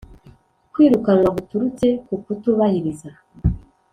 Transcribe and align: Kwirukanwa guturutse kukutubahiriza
Kwirukanwa 0.71 1.29
guturutse 1.37 1.87
kukutubahiriza 2.05 3.09